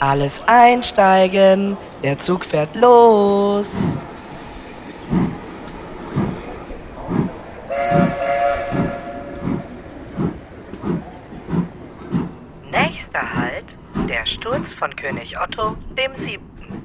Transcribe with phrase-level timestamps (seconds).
[0.00, 3.90] Alles einsteigen, der Zug fährt los.
[12.70, 13.76] Nächster Halt,
[14.08, 16.82] der Sturz von König Otto dem Siebten.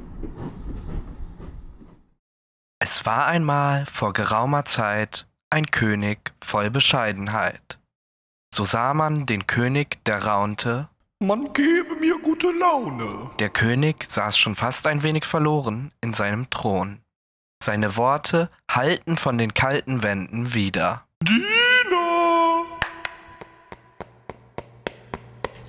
[2.79, 7.79] Es war einmal vor geraumer Zeit ein König voll Bescheidenheit.
[8.54, 10.89] So sah man den König, der raunte,
[11.21, 13.32] Man gebe mir gute Laune.
[13.39, 17.00] Der König saß schon fast ein wenig verloren in seinem Thron.
[17.64, 21.06] Seine Worte hallten von den kalten Wänden wider.
[21.23, 22.65] Diener!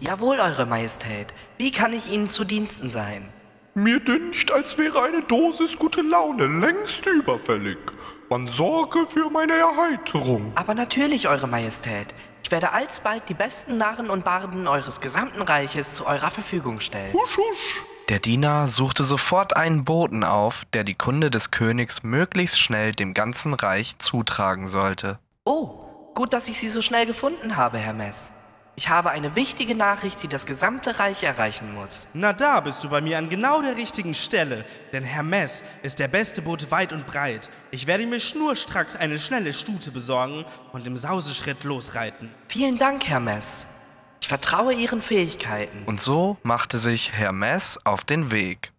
[0.00, 1.32] Jawohl, Eure Majestät.
[1.58, 3.28] Wie kann ich Ihnen zu Diensten sein?
[3.74, 7.78] Mir düncht, als wäre eine Dosis gute Laune längst überfällig.
[8.28, 10.50] Man sorge für meine Erheiterung.
[10.56, 12.14] Aber natürlich, Eure Majestät.
[12.46, 17.12] Ich werde alsbald die besten Narren und Barden eures gesamten Reiches zu eurer Verfügung stellen.
[17.12, 17.82] Husch, husch.
[18.08, 23.14] Der Diener suchte sofort einen Boten auf, der die Kunde des Königs möglichst schnell dem
[23.14, 25.18] ganzen Reich zutragen sollte.
[25.44, 28.30] Oh, gut, dass ich Sie so schnell gefunden habe, Herr Mess.
[28.78, 32.08] Ich habe eine wichtige Nachricht, die das gesamte Reich erreichen muss.
[32.12, 36.08] Na da bist du bei mir an genau der richtigen Stelle, denn Hermes ist der
[36.08, 37.48] beste Bote weit und breit.
[37.70, 42.28] Ich werde mir schnurstracks eine schnelle Stute besorgen und im Sauseschritt losreiten.
[42.48, 43.66] Vielen Dank, Herr Mess.
[44.20, 45.84] Ich vertraue Ihren Fähigkeiten.
[45.86, 48.72] Und so machte sich Hermes auf den Weg.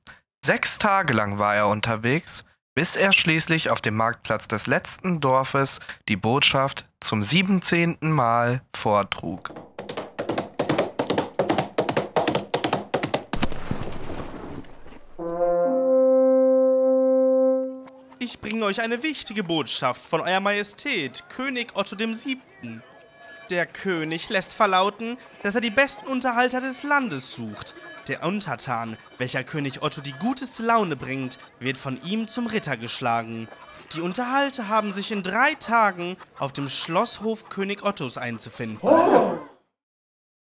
[0.45, 2.43] Sechs Tage lang war er unterwegs,
[2.75, 9.66] bis er schließlich auf dem Marktplatz des letzten Dorfes die Botschaft zum siebenzehnten Mal vortrug.
[18.29, 22.83] Ich bringe euch eine wichtige Botschaft von Euer Majestät, König Otto dem Siebten.
[23.49, 27.73] Der König lässt verlauten, dass er die besten Unterhalter des Landes sucht.
[28.09, 33.47] Der Untertan, welcher König Otto die guteste Laune bringt, wird von ihm zum Ritter geschlagen.
[33.93, 38.81] Die Unterhalter haben sich in drei Tagen auf dem Schlosshof König Ottos einzufinden.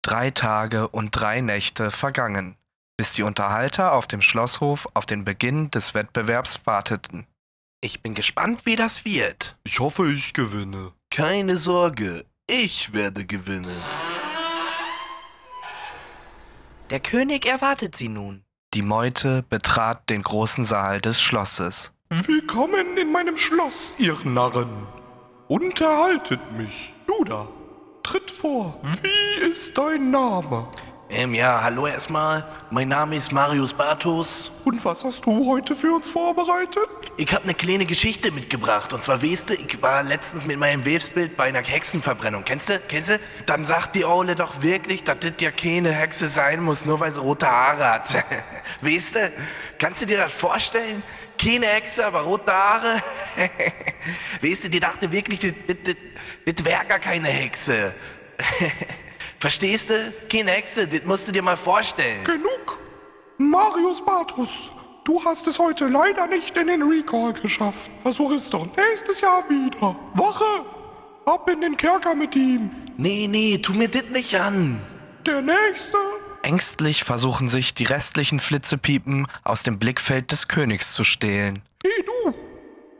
[0.01, 2.57] Drei Tage und drei Nächte vergangen,
[2.97, 7.27] bis die Unterhalter auf dem Schlosshof auf den Beginn des Wettbewerbs warteten.
[7.81, 9.55] Ich bin gespannt, wie das wird.
[9.63, 10.91] Ich hoffe, ich gewinne.
[11.09, 13.71] Keine Sorge, ich werde gewinnen.
[16.89, 18.43] Der König erwartet Sie nun.
[18.73, 21.93] Die Meute betrat den großen Saal des Schlosses.
[22.09, 24.85] Willkommen in meinem Schloss, ihr Narren.
[25.47, 26.93] Unterhaltet mich.
[27.07, 27.47] Du da,
[28.03, 28.77] tritt vor.
[29.01, 30.67] Wie ist dein Name?
[31.11, 32.45] Ähm, ja, hallo erstmal.
[32.69, 34.51] Mein Name ist Marius Bartos.
[34.63, 36.87] Und was hast du heute für uns vorbereitet?
[37.17, 38.93] Ich habe eine kleine Geschichte mitgebracht.
[38.93, 42.43] Und zwar, weißt du, ich war letztens mit meinem Websbild bei einer Hexenverbrennung.
[42.43, 42.79] Kennst du?
[42.87, 43.19] Kennst du?
[43.47, 47.11] Dann sagt die Ole doch wirklich, dass das ja keine Hexe sein muss, nur weil
[47.11, 48.23] sie rote Haare hat.
[48.81, 49.31] weißt du?
[49.79, 51.01] Kannst du dir das vorstellen?
[51.39, 53.01] Keine Hexe, aber rote Haare.
[54.43, 57.95] weißt du, die dachte wirklich, das, wäre gar keine Hexe.
[59.39, 60.13] Verstehst du?
[60.29, 62.23] Keine Hexe, das musst du dir mal vorstellen.
[62.25, 62.77] Genug.
[63.37, 64.69] Marius Bartus,
[65.05, 67.89] du hast es heute leider nicht in den Recall geschafft.
[68.01, 69.95] Versuch es doch nächstes Jahr wieder.
[70.13, 70.65] Wache!
[71.25, 72.69] Ab in den Kerker mit ihm.
[72.97, 74.81] Nee, nee, tu mir das nicht an.
[75.25, 75.97] Der nächste.
[76.43, 81.61] Ängstlich versuchen sich die restlichen Flitzepiepen aus dem Blickfeld des Königs zu stehlen.
[81.83, 82.33] Hey du,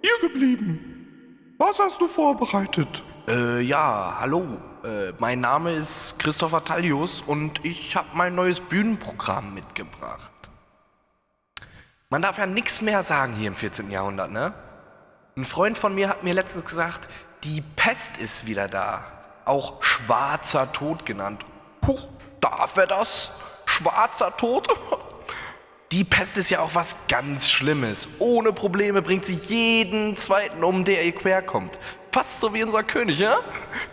[0.01, 1.55] hier geblieben.
[1.57, 3.03] Was hast du vorbereitet?
[3.27, 4.57] Äh, ja, hallo.
[4.83, 10.31] Äh, mein Name ist Christopher Tallius und ich habe mein neues Bühnenprogramm mitgebracht.
[12.09, 13.91] Man darf ja nichts mehr sagen hier im 14.
[13.91, 14.53] Jahrhundert, ne?
[15.35, 17.09] Ein Freund von mir hat mir letztens gesagt,
[17.43, 19.03] die Pest ist wieder da.
[19.45, 21.43] Auch schwarzer Tod genannt.
[21.85, 22.07] Huch,
[22.39, 23.33] darf er das?
[23.65, 24.67] Schwarzer Tod?
[25.91, 28.07] Die Pest ist ja auch was ganz Schlimmes.
[28.19, 31.79] Ohne Probleme bringt sie jeden zweiten um, der ihr quer kommt.
[32.11, 33.39] Fast so wie unser König, ja?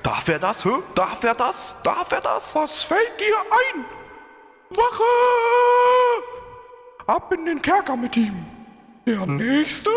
[0.02, 0.62] Darf er das?
[0.66, 0.72] Hä?
[0.94, 1.74] Darf er das?
[1.82, 2.54] Darf er das?
[2.54, 3.84] Was fällt dir ein?
[4.76, 5.02] Wache!
[7.06, 8.44] Ab in den Kerker mit ihm.
[9.06, 9.90] Der nächste?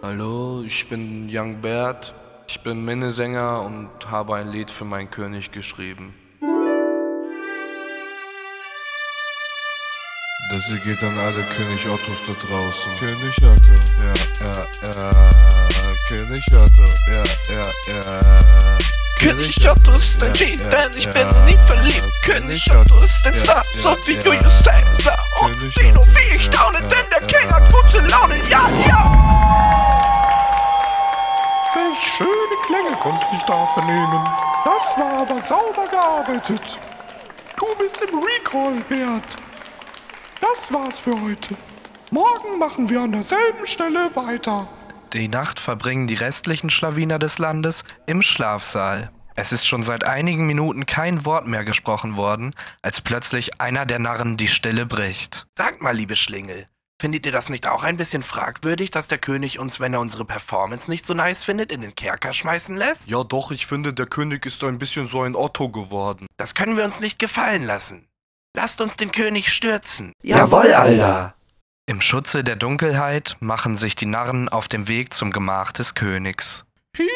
[0.00, 2.14] Hallo, ich bin Young Bert.
[2.46, 6.14] Ich bin Minnesänger und habe ein Lied für meinen König geschrieben.
[10.52, 12.94] Das hier geht an alle König Ottos da draußen.
[12.98, 14.12] König Otto, ja,
[14.44, 15.10] ja, ja.
[16.10, 18.78] König Otto, ja, ja, ja.
[19.18, 22.06] König Otto ist ein G, denn ich bin nicht verliebt.
[22.22, 25.24] König Otto ist ein Star, so wie Julius Caesar.
[25.40, 27.26] Und König wie nur Otto, wie ich staune, ja, denn der ja.
[27.26, 28.36] King hat gute Laune.
[28.50, 29.00] Ja, ja.
[31.74, 34.28] Welch schöne Klänge konnte ich da vernehmen.
[34.66, 36.78] Das war aber sauber gearbeitet.
[37.56, 39.38] Du bist im Recall, Bert.
[40.42, 41.56] Das war's für heute.
[42.10, 44.68] Morgen machen wir an derselben Stelle weiter.
[45.12, 49.12] Die Nacht verbringen die restlichen Schlawiner des Landes im Schlafsaal.
[49.36, 54.00] Es ist schon seit einigen Minuten kein Wort mehr gesprochen worden, als plötzlich einer der
[54.00, 55.46] Narren die Stille bricht.
[55.56, 56.66] Sagt mal, liebe Schlingel,
[57.00, 60.24] findet ihr das nicht auch ein bisschen fragwürdig, dass der König uns, wenn er unsere
[60.24, 63.08] Performance nicht so nice findet, in den Kerker schmeißen lässt?
[63.08, 66.26] Ja doch, ich finde, der König ist ein bisschen so ein Otto geworden.
[66.36, 68.08] Das können wir uns nicht gefallen lassen.
[68.54, 70.12] Lasst uns den König stürzen.
[70.22, 71.34] Jawohl, Alter.
[71.86, 76.66] Im Schutze der Dunkelheit machen sich die Narren auf dem Weg zum Gemach des Königs.
[76.98, 77.08] Hi,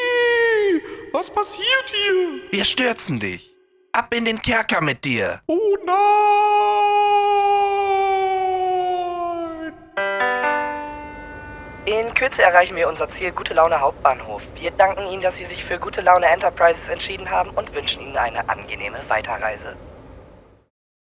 [1.13, 2.41] was passiert hier?
[2.51, 3.55] Wir stürzen dich.
[3.93, 5.43] Ab in den Kerker mit dir.
[5.47, 5.97] Oh nein!
[11.85, 14.41] In Kürze erreichen wir unser Ziel Gute Laune Hauptbahnhof.
[14.55, 18.17] Wir danken Ihnen, dass Sie sich für Gute Laune Enterprises entschieden haben und wünschen Ihnen
[18.17, 19.77] eine angenehme Weiterreise.